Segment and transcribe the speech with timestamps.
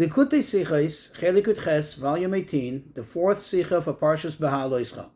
[0.00, 5.10] Likutei Sichos, Chelikut Ches, volume 18, the fourth Sicha for Parshas Behaloischa.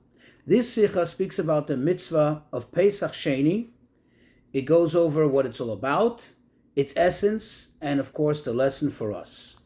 [0.46, 3.70] This Sicha speaks about the mitzvah of Pesach Sheni.
[4.52, 6.26] It goes over what it's all about,
[6.76, 9.56] its essence, and of course the lesson for us.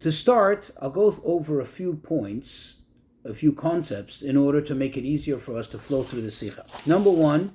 [0.00, 2.82] To start, I'll go over a few points,
[3.24, 6.28] a few concepts, in order to make it easier for us to flow through the
[6.28, 6.66] Sicha.
[6.86, 7.54] Number one,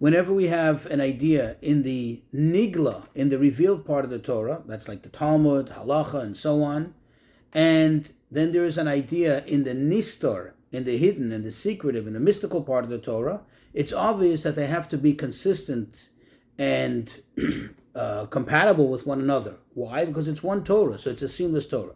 [0.00, 4.62] whenever we have an idea in the nigla, in the revealed part of the Torah,
[4.66, 6.94] that's like the Talmud, halacha, and so on,
[7.52, 12.06] and then there is an idea in the nistor, in the hidden, in the secretive,
[12.06, 13.42] in the mystical part of the Torah,
[13.74, 16.08] it's obvious that they have to be consistent
[16.56, 17.22] and
[17.94, 19.56] uh, compatible with one another.
[19.74, 20.06] Why?
[20.06, 21.94] Because it's one Torah, so it's a seamless Torah.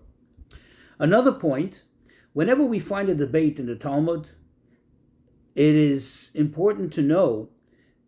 [0.98, 1.82] Another point,
[2.34, 4.28] whenever we find a debate in the Talmud,
[5.54, 7.48] it is important to know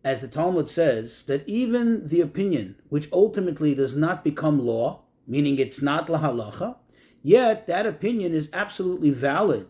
[0.07, 5.59] as the Talmud says, that even the opinion, which ultimately does not become law, meaning
[5.59, 6.77] it's not lahalacha,
[7.21, 9.67] yet that opinion is absolutely valid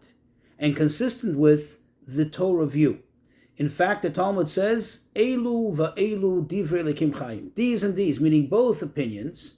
[0.59, 2.99] and consistent with the Torah view.
[3.57, 7.55] In fact, the Talmud says, Elu va'elu divrei lekim chayim.
[7.55, 9.55] These and these, meaning both opinions,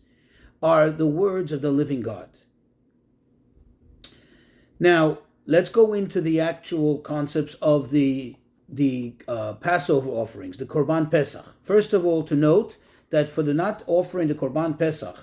[0.63, 2.29] are the words of the living God.
[4.79, 8.37] Now, let's go into the actual concepts of the
[8.71, 11.45] the uh, Passover offerings, the Korban Pesach.
[11.63, 12.77] First of all, to note
[13.09, 15.17] that for the not offering the Korban Pesach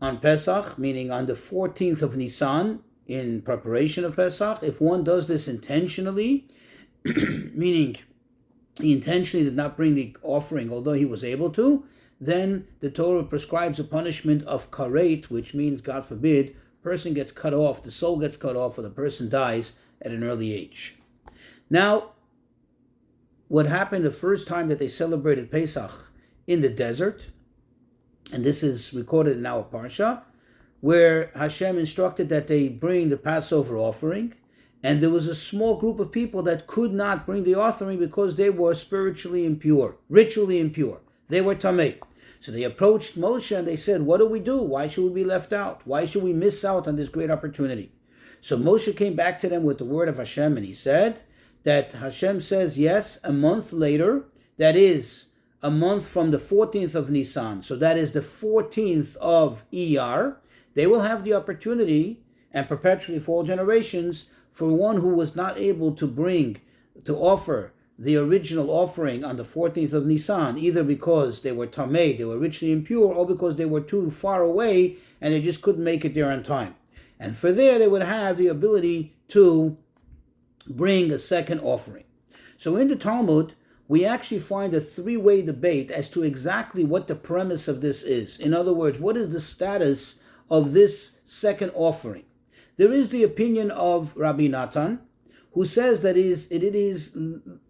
[0.00, 5.28] on Pesach, meaning on the 14th of Nisan, in preparation of Pesach, if one does
[5.28, 6.46] this intentionally,
[7.04, 7.96] meaning
[8.78, 11.84] he intentionally did not bring the offering, although he was able to,
[12.20, 17.54] then the Torah prescribes a punishment of karet, which means, God forbid, person gets cut
[17.54, 20.96] off, the soul gets cut off, or the person dies at an early age.
[21.70, 22.12] Now,
[23.48, 26.12] what happened the first time that they celebrated Pesach
[26.46, 27.30] in the desert,
[28.32, 30.22] and this is recorded in our Parsha,
[30.80, 34.34] where Hashem instructed that they bring the Passover offering,
[34.82, 38.36] and there was a small group of people that could not bring the offering because
[38.36, 41.00] they were spiritually impure, ritually impure.
[41.28, 41.98] They were Tameh.
[42.40, 44.62] So they approached Moshe and they said, What do we do?
[44.62, 45.82] Why should we be left out?
[45.84, 47.90] Why should we miss out on this great opportunity?
[48.40, 51.22] So Moshe came back to them with the word of Hashem and he said,
[51.64, 54.24] that Hashem says, yes, a month later,
[54.56, 55.28] that is
[55.62, 60.36] a month from the 14th of Nisan, so that is the 14th of Iyar,
[60.74, 65.58] they will have the opportunity, and perpetually for all generations, for one who was not
[65.58, 66.60] able to bring,
[67.04, 72.16] to offer the original offering on the 14th of Nisan, either because they were tamei,
[72.16, 75.82] they were richly impure, or because they were too far away and they just couldn't
[75.82, 76.76] make it there on time.
[77.18, 79.76] And for there, they would have the ability to
[80.68, 82.04] bring a second offering.
[82.56, 83.54] So in the Talmud,
[83.86, 88.02] we actually find a three way debate as to exactly what the premise of this
[88.02, 88.38] is.
[88.38, 90.20] In other words, what is the status
[90.50, 92.24] of this second offering?
[92.76, 95.00] There is the opinion of Rabbi Natan,
[95.52, 97.14] who says that it is, it is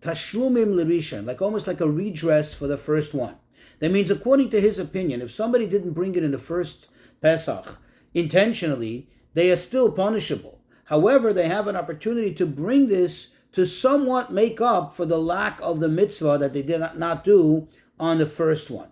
[0.00, 3.36] tashlumim lirishan, like almost like a redress for the first one.
[3.78, 6.88] That means, according to his opinion, if somebody didn't bring it in the first
[7.20, 7.78] Pesach
[8.12, 10.57] intentionally, they are still punishable.
[10.88, 15.58] However, they have an opportunity to bring this to somewhat make up for the lack
[15.60, 17.68] of the mitzvah that they did not do
[18.00, 18.88] on the first one.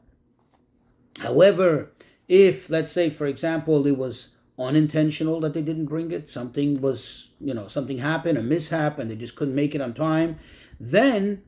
[1.20, 1.92] However,
[2.28, 7.30] if, let's say, for example, it was unintentional that they didn't bring it, something was,
[7.40, 10.38] you know, something happened, a mishap, and they just couldn't make it on time,
[10.78, 11.42] then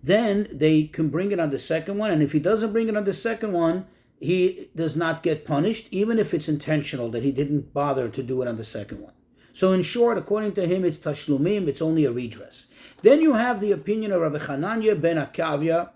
[0.00, 2.12] then they can bring it on the second one.
[2.12, 3.86] And if he doesn't bring it on the second one,
[4.18, 8.42] he does not get punished, even if it's intentional that he didn't bother to do
[8.42, 9.12] it on the second one.
[9.52, 12.66] So, in short, according to him, it's tashlumim, it's only a redress.
[13.02, 15.90] Then you have the opinion of Rabbi Hananya ben Akavya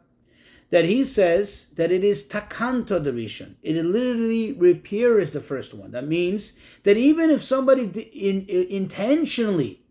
[0.70, 3.56] that he says that it is takanta the rishon.
[3.62, 5.90] It literally repairs the first one.
[5.90, 6.54] That means
[6.84, 9.82] that even if somebody in, in, intentionally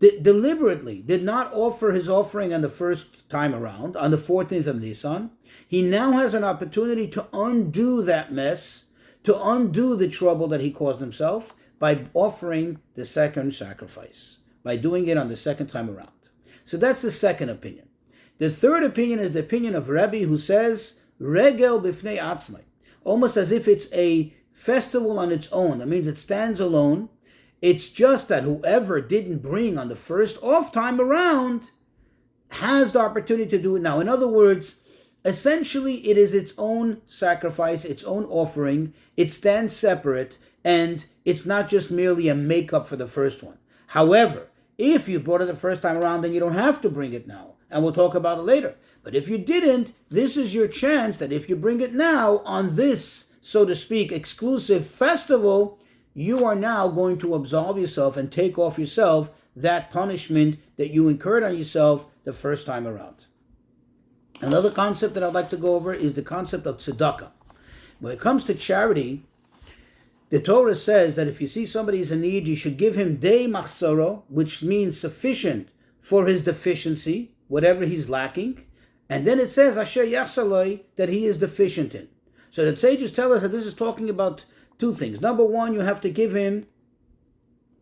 [0.00, 4.80] deliberately did not offer his offering on the first time around, on the 14th of
[4.80, 5.30] Nisan,
[5.66, 8.86] he now has an opportunity to undo that mess,
[9.24, 15.06] to undo the trouble that he caused himself by offering the second sacrifice, by doing
[15.08, 16.08] it on the second time around.
[16.64, 17.88] So that's the second opinion.
[18.38, 22.62] The third opinion is the opinion of Rebbe who says, Regel bifnei atzmai,
[23.04, 25.78] almost as if it's a festival on its own.
[25.78, 27.10] That means it stands alone
[27.62, 31.70] it's just that whoever didn't bring on the first off time around
[32.48, 34.00] has the opportunity to do it now.
[34.00, 34.82] In other words,
[35.24, 38.94] essentially it is its own sacrifice, its own offering.
[39.16, 43.58] It stands separate and it's not just merely a makeup for the first one.
[43.88, 44.48] However,
[44.78, 47.26] if you brought it the first time around, then you don't have to bring it
[47.26, 47.54] now.
[47.70, 48.76] And we'll talk about it later.
[49.02, 52.76] But if you didn't, this is your chance that if you bring it now on
[52.76, 55.78] this, so to speak, exclusive festival,
[56.14, 61.08] you are now going to absolve yourself and take off yourself that punishment that you
[61.08, 63.26] incurred on yourself the first time around.
[64.40, 67.30] Another concept that I'd like to go over is the concept of tzedakah.
[67.98, 69.24] When it comes to charity,
[70.30, 73.46] the Torah says that if you see somebody's in need, you should give him day
[73.46, 75.68] machsoro, which means sufficient
[76.00, 78.64] for his deficiency, whatever he's lacking.
[79.08, 82.08] And then it says asher yachsaloi that he is deficient in.
[82.50, 84.44] So the sages tell us that this is talking about
[84.80, 85.20] two things.
[85.20, 86.66] Number one, you have to give him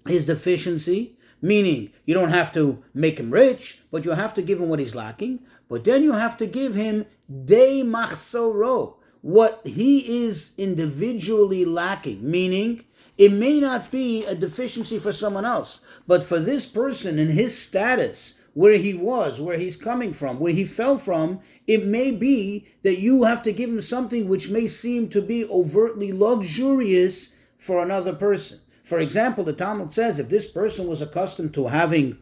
[0.07, 4.61] his deficiency, meaning you don't have to make him rich, but you have to give
[4.61, 5.41] him what he's lacking.
[5.69, 7.07] But then you have to give him
[7.45, 12.85] de machsoro, what he is individually lacking, meaning
[13.17, 17.61] it may not be a deficiency for someone else, but for this person in his
[17.61, 21.39] status, where he was, where he's coming from, where he fell from,
[21.69, 25.45] it may be that you have to give him something which may seem to be
[25.45, 28.59] overtly luxurious for another person.
[28.83, 32.19] For example, the Talmud says if this person was accustomed to having,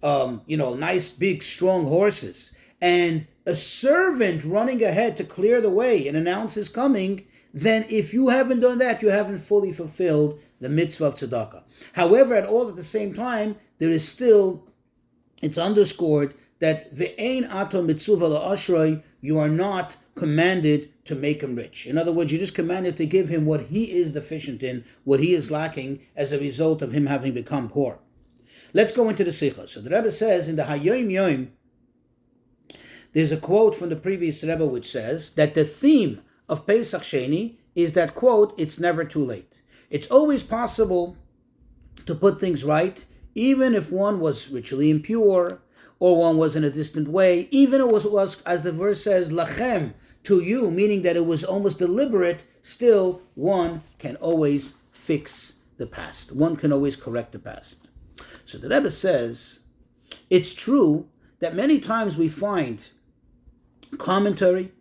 [0.00, 5.70] um, you know, nice, big, strong horses, and a servant running ahead to clear the
[5.70, 10.38] way and announce his coming, then if you haven't done that, you haven't fully fulfilled
[10.60, 11.64] the mitzvah of tzedakah.
[11.94, 14.69] However, at all at the same time, there is still
[15.40, 21.86] it's underscored that ve'ein ato mitzvah la'ashroi, you are not commanded to make him rich.
[21.86, 25.20] In other words, you're just commanded to give him what he is deficient in, what
[25.20, 27.98] he is lacking as a result of him having become poor.
[28.72, 29.68] Let's go into the Sicha.
[29.68, 31.52] So the Rebbe says in the Hayom Yom,
[33.12, 37.56] there's a quote from the previous Rebbe which says that the theme of Pesach Sheni
[37.74, 39.54] is that quote, it's never too late.
[39.88, 41.16] It's always possible
[42.06, 43.04] to put things right
[43.34, 45.60] even if one was ritually impure
[45.98, 49.30] or one was in a distant way, even it was, was as the verse says,
[49.30, 49.92] lachem,
[50.24, 56.34] to you, meaning that it was almost deliberate, still one can always fix the past.
[56.34, 57.88] One can always correct the past.
[58.44, 59.60] So the Rebbe says,
[60.28, 61.08] it's true
[61.40, 62.88] that many times we find
[63.98, 64.72] commentary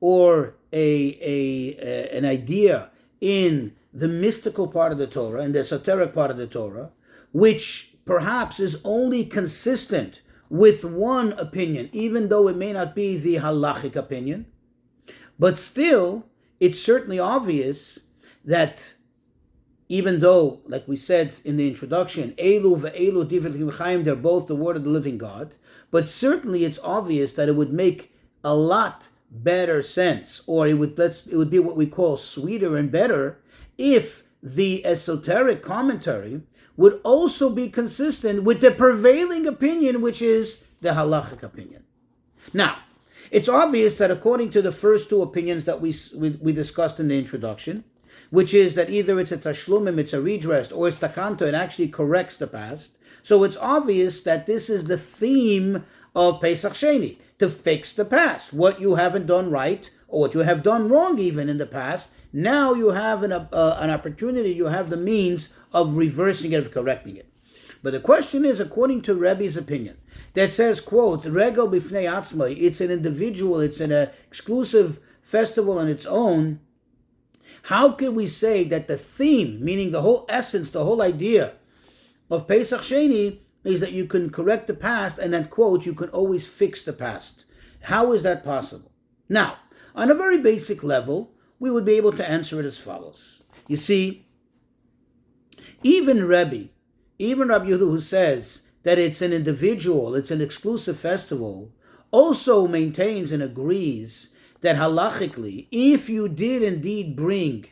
[0.00, 2.90] or a, a, a an idea
[3.20, 6.90] in the mystical part of the Torah and the esoteric part of the Torah,
[7.32, 13.34] which perhaps is only consistent with one opinion, even though it may not be the
[13.34, 14.46] halachic opinion.
[15.38, 16.24] But still,
[16.58, 18.00] it's certainly obvious
[18.46, 18.94] that
[19.90, 24.76] even though, like we said in the introduction, Elu ve'elu divit they're both the word
[24.76, 25.54] of the living God,
[25.90, 30.98] but certainly it's obvious that it would make a lot better sense, or it would
[30.98, 33.38] let's it would be what we call sweeter and better
[33.76, 36.40] if the esoteric commentary
[36.78, 41.82] would also be consistent with the prevailing opinion, which is the halachic opinion.
[42.54, 42.78] Now,
[43.32, 47.08] it's obvious that according to the first two opinions that we, we, we discussed in
[47.08, 47.84] the introduction,
[48.30, 51.88] which is that either it's a tashlumim, it's a redress, or it's takanto, it actually
[51.88, 52.96] corrects the past.
[53.24, 55.84] So it's obvious that this is the theme
[56.14, 58.52] of Pesach Sheni, to fix the past.
[58.52, 62.12] What you haven't done right, or what you have done wrong even in the past,
[62.32, 66.70] now you have an, uh, an opportunity, you have the means of reversing it, of
[66.72, 67.30] correcting it.
[67.82, 69.98] But the question is, according to Rebbe's opinion,
[70.34, 75.88] that says, quote, Regel bifnei atzmai, it's an individual, it's an uh, exclusive festival on
[75.88, 76.60] its own.
[77.64, 81.54] How can we say that the theme, meaning the whole essence, the whole idea
[82.30, 86.08] of Pesach Sheni, is that you can correct the past and then, quote, you can
[86.10, 87.44] always fix the past?
[87.82, 88.92] How is that possible?
[89.28, 89.56] Now,
[89.94, 93.42] on a very basic level, we would be able to answer it as follows.
[93.66, 94.26] You see,
[95.82, 96.68] even Rebbe,
[97.18, 101.72] even Rabbi Yehuda, who says that it's an individual, it's an exclusive festival,
[102.10, 107.66] also maintains and agrees that halachically, if you did indeed bring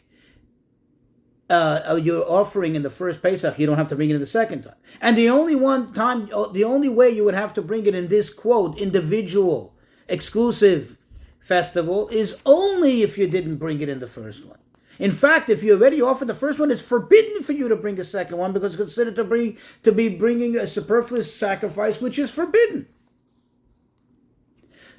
[1.48, 4.26] uh, your offering in the first Pesach, you don't have to bring it in the
[4.26, 4.74] second time.
[5.00, 7.94] And the only one time, uh, the only way you would have to bring it
[7.94, 9.74] in this quote, individual,
[10.08, 10.98] exclusive
[11.46, 14.58] festival is only if you didn't bring it in the first one.
[14.98, 18.00] In fact, if you already offered the first one, it's forbidden for you to bring
[18.00, 22.18] a second one because it's considered to bring to be bringing a superfluous sacrifice, which
[22.18, 22.88] is forbidden.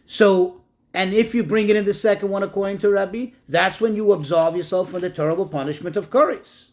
[0.05, 0.61] So,
[0.93, 4.13] and if you bring it in the second one, according to Rabbi, that's when you
[4.13, 6.69] absolve yourself from the terrible punishment of kares.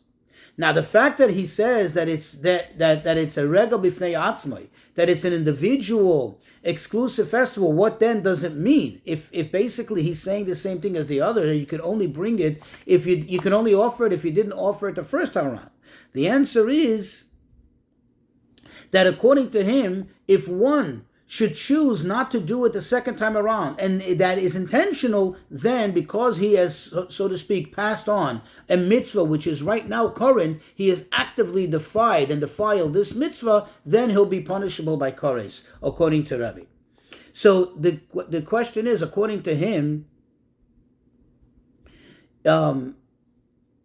[0.57, 4.15] Now, the fact that he says that it's that that, that it's a Regel bifnei
[4.15, 9.01] atzmai, that it's an individual exclusive festival, what then does it mean?
[9.05, 12.39] If if basically he's saying the same thing as the other, you could only bring
[12.39, 15.33] it if you you can only offer it if you didn't offer it the first
[15.33, 15.71] time around.
[16.13, 17.27] The answer is
[18.93, 23.37] that according to him, if one should choose not to do it the second time
[23.37, 28.77] around, and that is intentional, then because he has, so to speak, passed on a
[28.77, 34.11] mitzvah which is right now current, he has actively defied and defiled this mitzvah, then
[34.11, 36.65] he'll be punishable by kores, according to Rabbi.
[37.33, 40.07] So the the question is, according to him,
[42.47, 42.97] um,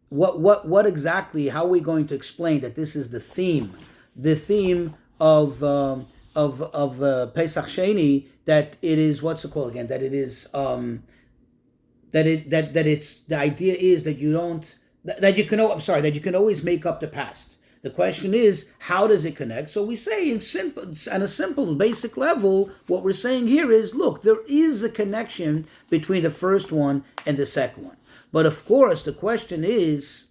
[0.10, 1.48] what what what exactly?
[1.48, 3.74] How are we going to explain that this is the theme,
[4.16, 9.72] the theme of um, of of uh, Pesach Sheni that it is what's it called
[9.72, 9.88] again?
[9.88, 11.04] That it is um,
[12.12, 15.60] that it that that it's the idea is that you don't that, that you can.
[15.60, 17.56] I'm sorry that you can always make up the past.
[17.82, 19.70] The question is, how does it connect?
[19.70, 23.96] So we say in simple, on a simple, basic level, what we're saying here is,
[23.96, 27.96] look, there is a connection between the first one and the second one.
[28.34, 30.28] But of course, the question is,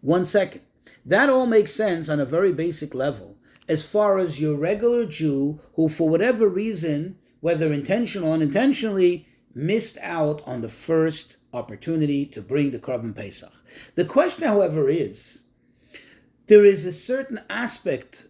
[0.00, 0.62] one second,
[1.04, 3.29] that all makes sense on a very basic level
[3.70, 9.96] as far as your regular Jew who, for whatever reason, whether intentional or unintentionally, missed
[10.02, 13.52] out on the first opportunity to bring the Korban Pesach.
[13.94, 15.44] The question, however, is
[16.48, 18.24] there is a certain aspect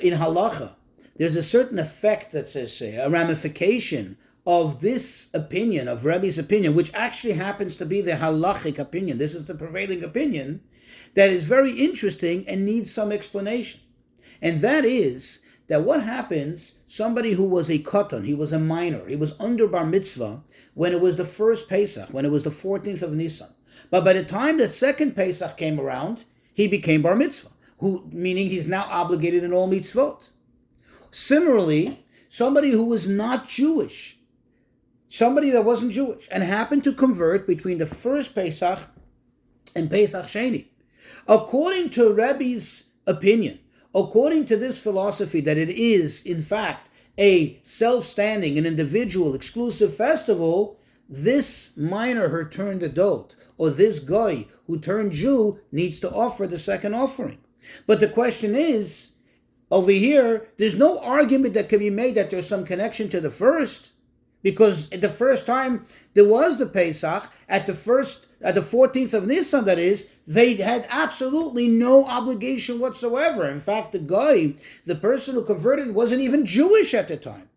[0.00, 0.76] in halacha,
[1.16, 6.74] there's a certain effect that says, say, a ramification of this opinion, of Rebbe's opinion,
[6.74, 10.62] which actually happens to be the halachic opinion, this is the prevailing opinion,
[11.14, 13.80] that is very interesting and needs some explanation.
[14.40, 19.06] And that is that what happens, somebody who was a katan, he was a minor,
[19.08, 20.42] he was under bar mitzvah
[20.74, 23.48] when it was the first Pesach, when it was the 14th of Nisan.
[23.90, 26.24] But by the time the second Pesach came around,
[26.54, 30.28] he became bar mitzvah, who, meaning he's now obligated in all mitzvot.
[31.10, 34.18] Similarly, somebody who was not Jewish,
[35.08, 38.80] somebody that wasn't Jewish, and happened to convert between the first Pesach
[39.74, 40.66] and Pesach Sheni.
[41.28, 43.58] According to Rebbe's opinion,
[43.96, 49.96] according to this philosophy that it is, in fact, a self standing, an individual, exclusive
[49.96, 56.46] festival, this minor who turned adult, or this guy who turned Jew, needs to offer
[56.46, 57.38] the second offering.
[57.86, 59.12] But the question is,
[59.70, 63.30] over here, there's no argument that can be made that there's some connection to the
[63.30, 63.92] first,
[64.42, 69.12] because at the first time there was the Pesach, at the first at the 14th
[69.14, 73.48] of Nisan, that is, they had absolutely no obligation whatsoever.
[73.48, 77.48] In fact, the guy, the person who converted, wasn't even Jewish at the time.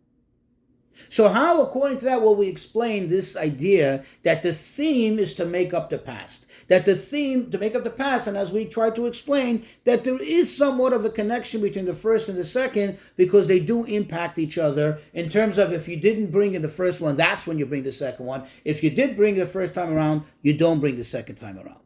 [1.10, 5.46] So, how, according to that, will we explain this idea that the theme is to
[5.46, 6.46] make up the past?
[6.70, 10.04] That the theme to make up the past, and as we try to explain, that
[10.04, 13.84] there is somewhat of a connection between the first and the second because they do
[13.86, 17.46] impact each other in terms of if you didn't bring in the first one, that's
[17.46, 18.46] when you bring the second one.
[18.64, 21.80] If you did bring the first time around, you don't bring the second time around.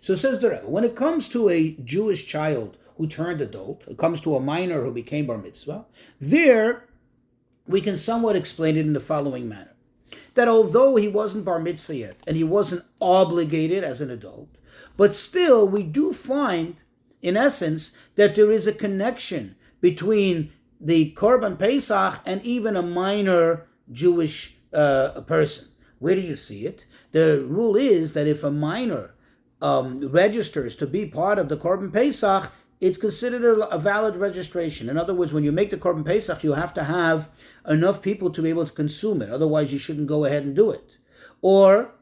[0.00, 3.98] So says the Rebbe, when it comes to a Jewish child who turned adult, it
[3.98, 5.84] comes to a minor who became bar mitzvah,
[6.18, 6.84] there
[7.66, 9.75] we can somewhat explain it in the following manner.
[10.36, 14.48] That although he wasn't bar mitzvah yet, and he wasn't obligated as an adult,
[14.96, 16.76] but still we do find,
[17.22, 23.66] in essence, that there is a connection between the Korban Pesach and even a minor
[23.90, 25.68] Jewish uh, person.
[25.98, 26.84] Where do you see it?
[27.12, 29.14] The rule is that if a minor
[29.62, 34.90] um, registers to be part of the Korban Pesach, it's considered a, a, valid registration.
[34.90, 37.30] In other words, when you make the Korban Pesach, you have to have
[37.68, 39.30] enough people to be able to consume it.
[39.30, 40.96] Otherwise, you shouldn't go ahead and do it.
[41.42, 41.92] Or,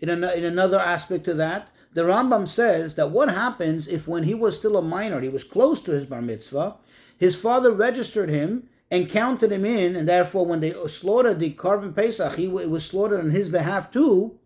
[0.00, 4.24] in, an, in another aspect of that, the Rambam says that what happens if when
[4.24, 6.76] he was still a minor, he was close to his bar mitzvah,
[7.18, 11.94] his father registered him and counted him in, and therefore when they slaughtered the Korban
[11.94, 14.38] Pesach, he, it was slaughtered on his behalf too.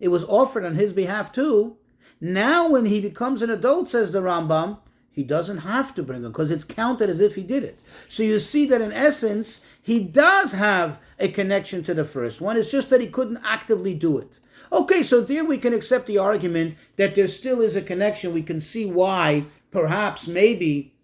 [0.00, 1.76] It was offered on his behalf too.
[2.20, 4.78] Now, when he becomes an adult, says the Rambam,
[5.10, 7.78] he doesn't have to bring it because it's counted as if he did it.
[8.08, 12.56] So you see that in essence, he does have a connection to the first one.
[12.56, 14.38] It's just that he couldn't actively do it.
[14.72, 18.32] Okay, so there we can accept the argument that there still is a connection.
[18.32, 20.94] We can see why, perhaps, maybe,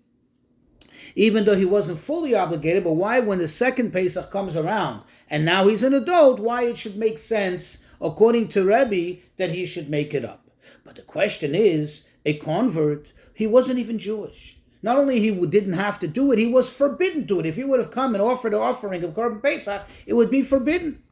[1.14, 5.44] even though he wasn't fully obligated, but why, when the second Pesach comes around and
[5.44, 9.90] now he's an adult, why it should make sense, according to Rebbe, that he should
[9.90, 10.48] make it up.
[10.84, 14.58] But the question is a convert he wasn't even Jewish.
[14.82, 17.46] Not only he didn't have to do it, he was forbidden to it.
[17.46, 20.42] If he would have come and offered an offering of Korban Pesach, it would be
[20.42, 21.02] forbidden.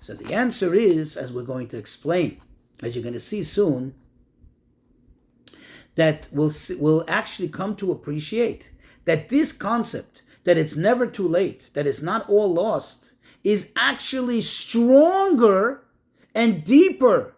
[0.00, 2.40] So the answer is, as we're going to explain,
[2.82, 3.94] as you're going to see soon,
[5.96, 8.70] that we'll, see, we'll actually come to appreciate
[9.04, 13.12] that this concept, that it's never too late, that it's not all lost,
[13.42, 15.82] is actually stronger
[16.34, 17.34] and deeper,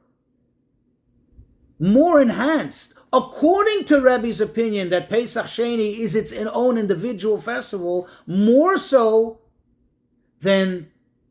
[1.78, 8.78] more enhanced according to Rebbe's opinion that Pesach Sheni is its own individual festival, more
[8.78, 9.40] so
[10.40, 10.90] than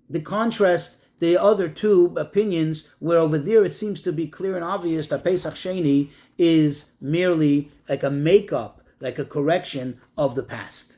[0.10, 4.64] the contrast, the other two opinions, where over there it seems to be clear and
[4.64, 10.98] obvious that Pesach Sheni is merely like a makeup, like a correction of the past.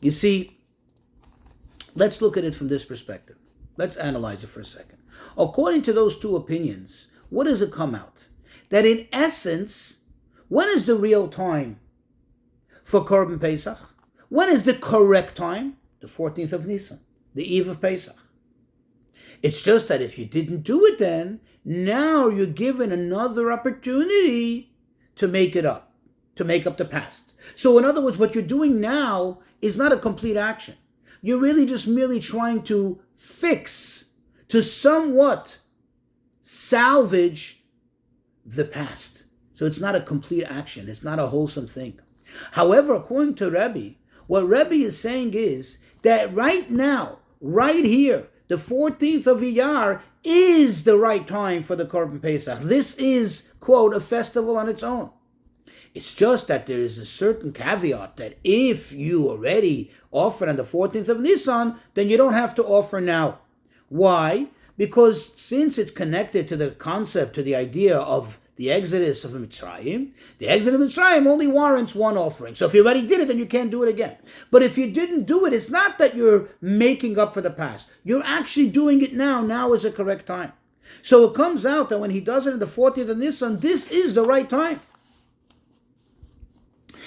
[0.00, 0.58] You see,
[1.94, 3.36] let's look at it from this perspective.
[3.76, 4.98] Let's analyze it for a second.
[5.36, 8.26] According to those two opinions, what does it come out?
[8.68, 9.99] That in essence,
[10.50, 11.78] when is the real time
[12.82, 13.78] for Korban Pesach?
[14.28, 15.76] When is the correct time?
[16.00, 16.98] The 14th of Nisan,
[17.36, 18.16] the eve of Pesach.
[19.44, 24.72] It's just that if you didn't do it then, now you're given another opportunity
[25.14, 25.92] to make it up,
[26.34, 27.32] to make up the past.
[27.54, 30.74] So, in other words, what you're doing now is not a complete action.
[31.22, 34.10] You're really just merely trying to fix,
[34.48, 35.58] to somewhat
[36.42, 37.62] salvage
[38.44, 39.19] the past.
[39.60, 40.88] So it's not a complete action.
[40.88, 42.00] It's not a wholesome thing.
[42.52, 48.56] However, according to Rebbe, what Rebbe is saying is that right now, right here, the
[48.56, 52.60] 14th of Iyar is the right time for the Korban Pesach.
[52.60, 55.10] This is, quote, a festival on its own.
[55.92, 60.62] It's just that there is a certain caveat that if you already offered on the
[60.62, 63.40] 14th of Nisan, then you don't have to offer now.
[63.90, 64.46] Why?
[64.78, 70.10] Because since it's connected to the concept, to the idea of the exodus of Mitzrayim,
[70.36, 72.54] the exodus of Mitzrayim only warrants one offering.
[72.54, 74.16] So if you already did it, then you can't do it again.
[74.50, 77.88] But if you didn't do it, it's not that you're making up for the past.
[78.04, 79.40] You're actually doing it now.
[79.40, 80.52] Now is the correct time.
[81.00, 83.90] So it comes out that when he does it in the 40th of Nisan, this
[83.90, 84.82] is the right time.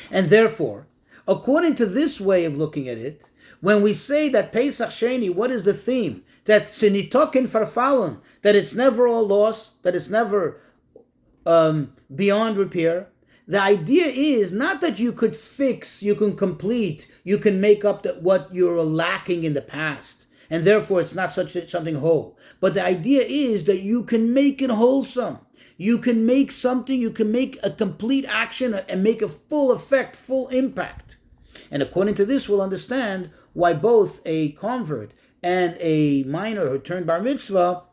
[0.09, 0.87] And therefore,
[1.27, 3.29] according to this way of looking at it,
[3.61, 6.23] when we say that Pesach Sheni, what is the theme?
[6.45, 10.59] That sinitokin farfalon, that it's never all lost, that it's never
[11.45, 13.09] um, beyond repair.
[13.47, 18.03] The idea is not that you could fix, you can complete, you can make up
[18.03, 22.37] the, what you're lacking in the past, and therefore it's not such something whole.
[22.61, 25.39] But the idea is that you can make it wholesome.
[25.75, 30.15] You can make something, you can make a complete action and make a full effect,
[30.15, 31.17] full impact.
[31.69, 37.07] And according to this, we'll understand why both a convert and a minor who turned
[37.07, 37.83] bar mitzvah,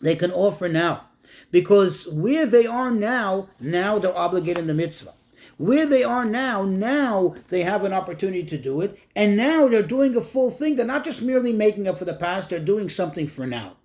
[0.00, 1.09] they can offer now
[1.50, 5.14] because where they are now, now they're obligated in the mitzvah.
[5.56, 9.82] Where they are now, now they have an opportunity to do it, and now they're
[9.82, 10.76] doing a full thing.
[10.76, 13.76] They're not just merely making up for the past, they're doing something for now.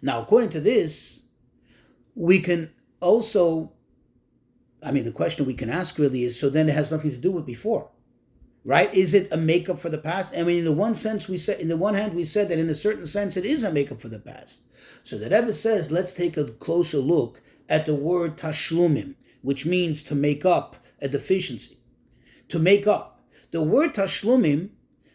[0.00, 1.22] Now, according to this,
[2.14, 3.72] we can also,
[4.82, 7.16] I mean, the question we can ask really is so then it has nothing to
[7.16, 7.90] do with before
[8.64, 8.92] right?
[8.92, 10.34] Is it a makeup for the past?
[10.36, 12.58] I mean, in the one sense, we said, in the one hand, we said that
[12.58, 14.62] in a certain sense, it is a makeup for the past.
[15.04, 20.02] So the Rebbe says, let's take a closer look at the word tashlumim, which means
[20.04, 21.78] to make up a deficiency.
[22.48, 23.20] To make up.
[23.50, 24.70] The word tashlumim,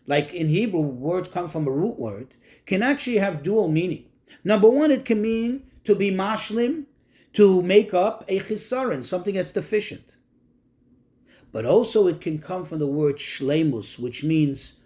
[0.07, 2.33] like in Hebrew, words come from a root word,
[2.65, 4.05] can actually have dual meaning.
[4.43, 6.85] Number one, it can mean to be mashlim,
[7.33, 10.12] to make up a chisaron, something that's deficient.
[11.53, 14.81] But also it can come from the word shlemus, which means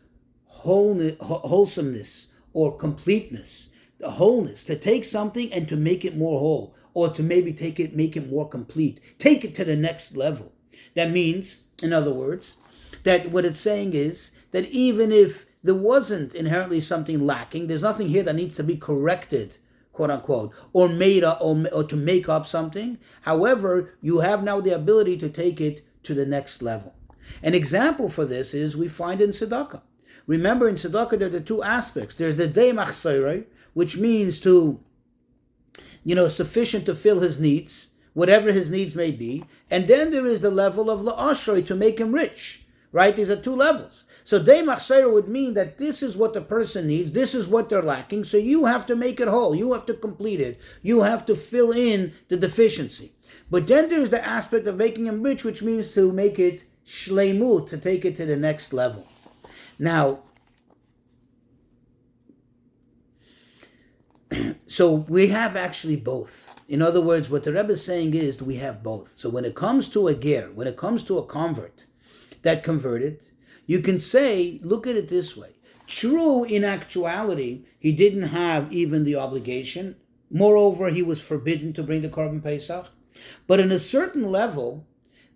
[0.46, 7.10] wholesomeness or completeness the wholeness, to take something and to make it more whole, or
[7.10, 10.52] to maybe take it, make it more complete, take it to the next level.
[10.94, 12.58] That means, in other words,
[13.04, 18.10] that what it's saying is that even if there wasn't inherently something lacking, there's nothing
[18.10, 19.58] here that needs to be corrected,
[19.94, 23.00] quote unquote, or made up, or, or to make up something.
[23.22, 26.96] However, you have now the ability to take it to the next level.
[27.44, 29.82] An example for this is we find in tzedakah.
[30.26, 32.16] Remember, in tzedakah, there are the two aspects.
[32.16, 34.80] There's the day machsere, which means to,
[36.04, 39.44] you know, sufficient to fill his needs, whatever his needs may be.
[39.70, 43.16] And then there is the level of la'ashrei, to make him rich, right?
[43.16, 44.06] These are two levels.
[44.24, 47.70] So day machsera would mean that this is what the person needs, this is what
[47.70, 51.02] they're lacking, so you have to make it whole, you have to complete it, you
[51.02, 53.14] have to fill in the deficiency.
[53.50, 57.68] But then there's the aspect of making him rich, which means to make it shleimut,
[57.68, 59.08] to take it to the next level.
[59.80, 60.20] Now,
[64.68, 66.54] so we have actually both.
[66.68, 69.14] In other words, what the Rebbe is saying is we have both.
[69.16, 71.86] So when it comes to a ger, when it comes to a convert
[72.42, 73.22] that converted,
[73.66, 75.52] you can say, look at it this way.
[75.88, 79.96] True, in actuality, he didn't have even the obligation.
[80.30, 82.88] Moreover, he was forbidden to bring the Korban Pesach.
[83.48, 84.86] But in a certain level,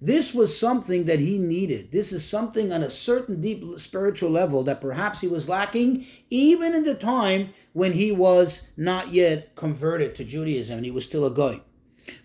[0.01, 1.91] this was something that he needed.
[1.91, 6.73] This is something on a certain deep spiritual level that perhaps he was lacking even
[6.73, 11.23] in the time when he was not yet converted to Judaism and he was still
[11.23, 11.61] a guy.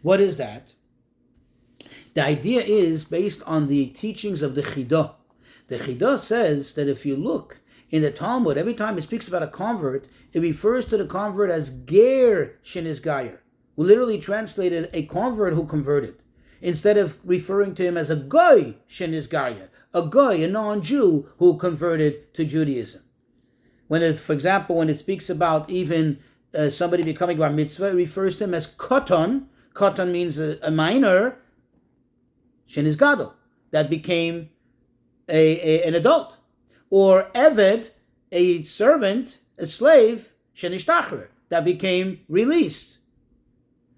[0.01, 0.73] What is that?
[2.15, 5.13] The idea is based on the teachings of the Chidah.
[5.69, 9.43] The Chidah says that if you look in the Talmud, every time it speaks about
[9.43, 13.43] a convert, it refers to the convert as Ger Gayer.
[13.77, 16.17] Literally translated a convert who converted,
[16.63, 21.59] instead of referring to him as a Goy Shinis Gayer, a Goy, a non-Jew who
[21.59, 23.03] converted to Judaism.
[23.89, 26.19] When it, for example, when it speaks about even
[26.55, 29.47] uh, somebody becoming bar mitzvah, it refers to him as koton.
[29.75, 31.37] Koton means a, a minor,
[32.69, 33.35] shenis gadol,
[33.71, 34.49] that became
[35.29, 36.39] a, a, an adult.
[36.89, 37.91] Or eved,
[38.33, 42.96] a servant, a slave, shenishtachrer, that became released.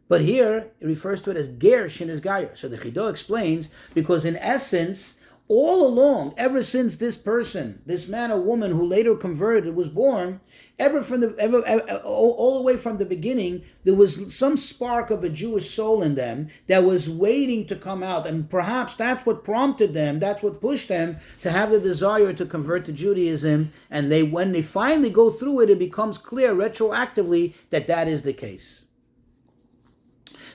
[0.09, 2.55] But here it refers to it as ger shenis gayer.
[2.55, 5.19] So the Chido explains because in essence
[5.49, 10.41] all along, ever since this person, this man or woman who later converted, was born,
[10.79, 15.11] ever from the ever, ever, all the way from the beginning, there was some spark
[15.11, 19.25] of a Jewish soul in them that was waiting to come out, and perhaps that's
[19.25, 23.73] what prompted them, that's what pushed them to have the desire to convert to Judaism.
[23.91, 28.23] And they, when they finally go through it, it becomes clear retroactively that that is
[28.23, 28.85] the case.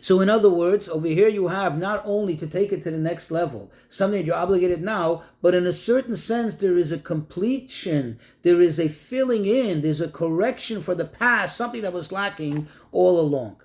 [0.03, 2.97] So, in other words, over here you have not only to take it to the
[2.97, 6.97] next level, something that you're obligated now, but in a certain sense, there is a
[6.97, 12.11] completion, there is a filling in, there's a correction for the past, something that was
[12.11, 13.61] lacking all along.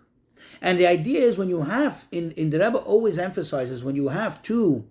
[0.62, 4.06] And the idea is when you have, in, in the Rebbe always emphasizes, when you
[4.06, 4.84] have two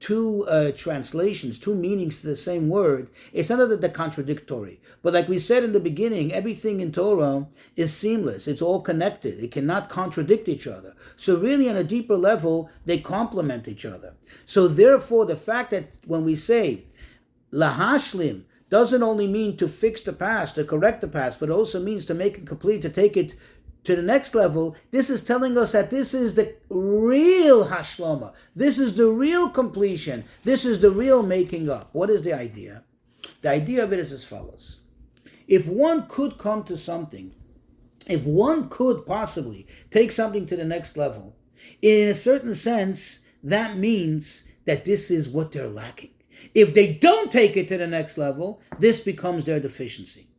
[0.00, 4.80] two uh, translations, two meanings to the same word, it's not that they're contradictory.
[5.02, 8.48] But like we said in the beginning, everything in Torah is seamless.
[8.48, 9.42] It's all connected.
[9.44, 10.94] It cannot contradict each other.
[11.16, 14.14] So really, on a deeper level, they complement each other.
[14.46, 16.84] So therefore, the fact that when we say
[17.52, 22.06] lahashlim doesn't only mean to fix the past, to correct the past, but also means
[22.06, 23.34] to make it complete, to take it
[23.84, 28.32] to the next level, this is telling us that this is the real hashlama.
[28.54, 30.24] This is the real completion.
[30.44, 31.88] This is the real making up.
[31.92, 32.84] What is the idea?
[33.42, 34.80] The idea of it is as follows.
[35.48, 37.34] If one could come to something,
[38.06, 41.36] if one could possibly take something to the next level,
[41.80, 46.10] in a certain sense, that means that this is what they're lacking.
[46.54, 50.29] If they don't take it to the next level, this becomes their deficiency.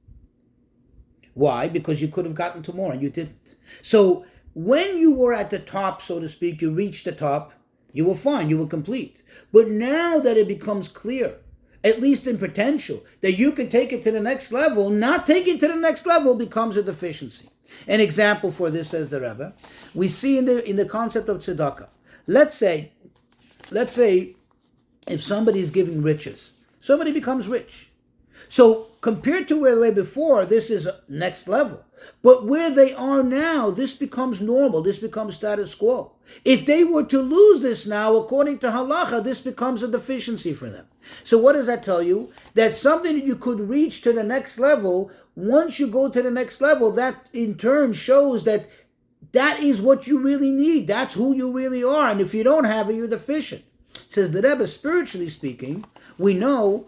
[1.34, 1.67] Why?
[1.67, 3.56] Because you could have gotten to more and you didn't.
[3.82, 7.54] So when you were at the top, so to speak, you reached the top,
[7.94, 9.22] you were fine, you were complete.
[9.52, 11.38] But now that it becomes clear,
[11.84, 15.56] at least in potential, that you can take it to the next level, not taking
[15.56, 17.50] it to the next level becomes a deficiency.
[17.88, 19.54] An example for this, says the Rebbe,
[19.94, 21.88] we see in the in the concept of tzedakah.
[22.28, 22.91] Let's say,
[23.72, 24.36] let's say,
[25.08, 27.90] if somebody is giving riches, somebody becomes rich.
[28.52, 31.86] So compared to where they were before, this is next level.
[32.22, 34.82] But where they are now, this becomes normal.
[34.82, 36.12] This becomes status quo.
[36.44, 40.70] If they were to lose this now, according to halacha, this becomes a deficiency for
[40.70, 40.86] them.
[41.24, 42.34] So what does that tell you?
[42.56, 46.30] That something that you could reach to the next level, once you go to the
[46.30, 48.68] next level, that in turn shows that
[49.32, 50.88] that is what you really need.
[50.88, 52.10] That's who you really are.
[52.10, 53.64] And if you don't have it, you're deficient.
[54.10, 55.86] says the Rebbe, spiritually speaking,
[56.18, 56.88] we know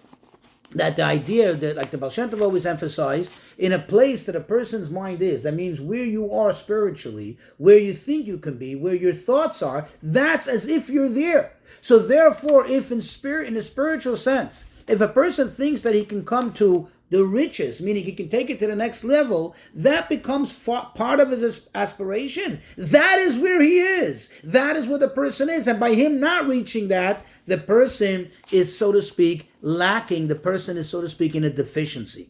[0.76, 4.90] that the idea that, like the Baal always emphasized, in a place that a person's
[4.90, 8.96] mind is, that means where you are spiritually, where you think you can be, where
[8.96, 11.54] your thoughts are, that's as if you're there.
[11.82, 16.04] So therefore, if in spirit, in a spiritual sense, if a person thinks that he
[16.04, 20.10] can come to the riches, meaning he can take it to the next level, that
[20.10, 22.60] becomes part of his aspiration.
[22.76, 24.30] That is where he is.
[24.44, 25.68] That is where the person is.
[25.68, 30.28] And by him not reaching that, the person is, so to speak, lacking.
[30.28, 32.30] The person is, so to speak, in a deficiency.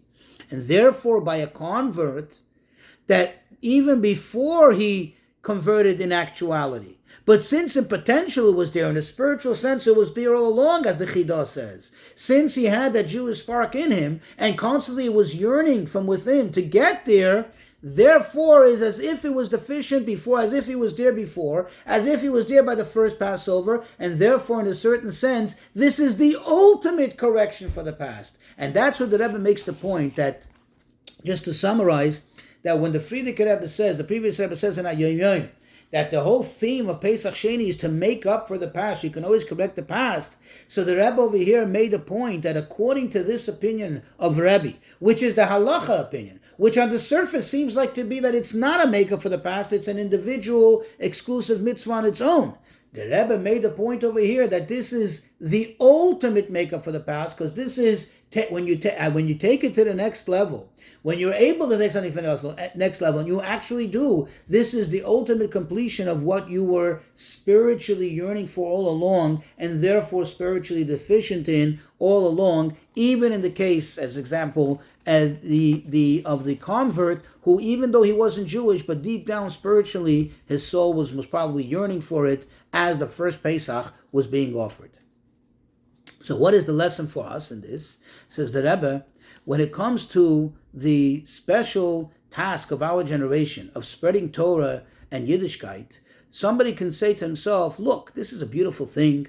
[0.50, 2.40] And therefore, by a convert,
[3.08, 8.98] that even before he converted in actuality, but since in potential it was there, in
[8.98, 11.92] a spiritual sense it was there all along, as the Chidah says.
[12.16, 16.62] Since he had that Jewish spark in him, and constantly was yearning from within to
[16.62, 17.48] get there,
[17.84, 22.08] therefore is as if it was deficient before, as if he was there before, as
[22.08, 26.00] if he was there by the first Passover, and therefore, in a certain sense, this
[26.00, 28.38] is the ultimate correction for the past.
[28.58, 30.44] And that's where the Rebbe makes the point that,
[31.26, 32.24] just to summarize,
[32.64, 35.50] that when the Frierdiker Rebbe says, the previous Rebbe says in Ayoyoyim,
[35.94, 39.04] that the whole theme of Pesach Sheni is to make up for the past.
[39.04, 40.38] You can always correct the past.
[40.68, 44.74] So the Rebbe over here made a point that according to this opinion of Rebbe,
[44.98, 48.56] which is the halacha opinion, which on the surface seems like to be that it's
[48.56, 52.56] not a makeup for the past, it's an individual exclusive mitzvah on its own.
[52.94, 57.00] The Rebbe made a point over here that this is the ultimate makeup for the
[57.00, 59.94] past because this is ta- when you ta- uh, when you take it to the
[59.94, 60.70] next level,
[61.04, 63.42] when you're able to take something to the next level, uh, next level, and you
[63.42, 68.90] actually do, this is the ultimate completion of what you were spiritually yearning for all
[68.90, 72.76] along, and therefore spiritually deficient in all along.
[72.96, 78.04] Even in the case, as example, and the the of the convert who, even though
[78.04, 82.48] he wasn't Jewish, but deep down spiritually, his soul was was probably yearning for it
[82.72, 84.93] as the first Pesach was being offered.
[86.24, 87.98] So, what is the lesson for us in this?
[88.30, 89.06] Says the Rebbe,
[89.44, 96.00] when it comes to the special task of our generation of spreading Torah and Yiddishkeit,
[96.30, 99.28] somebody can say to himself, Look, this is a beautiful thing.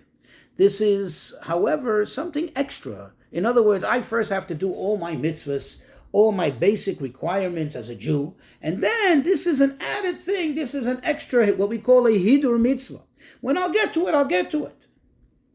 [0.57, 3.12] This is, however, something extra.
[3.33, 7.74] In other words, I first have to do all my mitzvahs, all my basic requirements
[7.74, 10.54] as a Jew, and then this is an added thing.
[10.54, 13.02] This is an extra, what we call a Hidur mitzvah.
[13.40, 14.84] When I'll get to it, I'll get to it.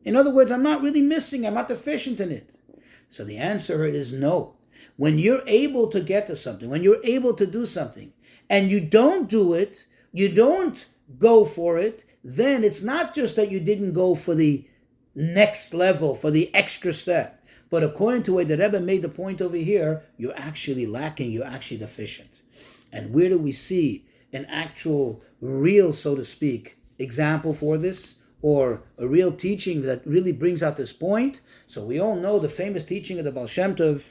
[0.04, 2.50] In other words, I'm not really missing, I'm not deficient in it.
[3.10, 4.56] So the answer is no.
[4.98, 8.14] When you're able to get to something, when you're able to do something,
[8.50, 13.52] and you don't do it, you don't go for it, then it's not just that
[13.52, 14.68] you didn't go for the
[15.16, 17.44] next level, for the extra step.
[17.70, 21.32] But according to the way the Rebbe made the point over here, you're actually lacking,
[21.32, 22.42] you're actually deficient.
[22.92, 28.16] And where do we see an actual, real, so to speak, example for this?
[28.42, 31.42] Or a real teaching that really brings out this point.
[31.68, 34.04] So we all know the famous teaching of the Baal Shem Tov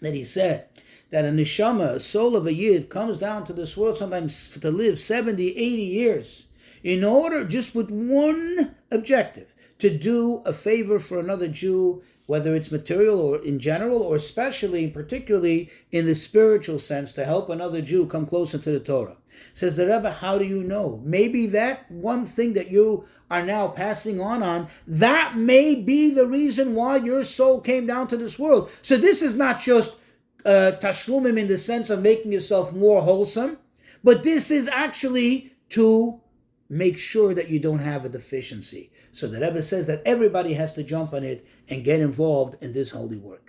[0.00, 0.68] that he said
[1.10, 4.70] that a neshama, a soul of a yid, comes down to this world sometimes to
[4.70, 6.46] live 70, 80 years
[6.82, 12.70] in order, just with one objective, to do a favor for another Jew, whether it's
[12.70, 17.82] material or in general, or especially, and particularly in the spiritual sense, to help another
[17.82, 19.16] Jew come closer to the Torah.
[19.54, 21.00] Says the Rebbe, how do you know?
[21.04, 26.26] Maybe that one thing that you are now passing on on, that may be the
[26.26, 28.70] reason why your soul came down to this world.
[28.82, 29.98] So this is not just
[30.44, 33.58] uh, tashlumim in the sense of making yourself more wholesome,
[34.04, 36.20] but this is actually to
[36.68, 38.90] make sure that you don't have a deficiency.
[39.12, 42.72] So the Rebbe says that everybody has to jump on it and get involved in
[42.72, 43.45] this holy work.